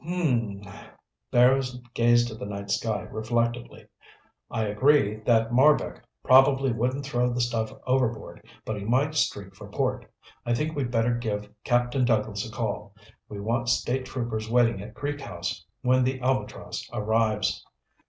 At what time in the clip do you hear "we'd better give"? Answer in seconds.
10.75-11.53